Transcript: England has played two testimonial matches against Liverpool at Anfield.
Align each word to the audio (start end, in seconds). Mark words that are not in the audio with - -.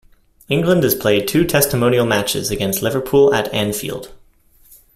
England 0.49 0.81
has 0.81 0.95
played 0.95 1.27
two 1.27 1.45
testimonial 1.45 2.07
matches 2.07 2.49
against 2.49 2.81
Liverpool 2.81 3.31
at 3.35 3.53
Anfield. 3.53 4.11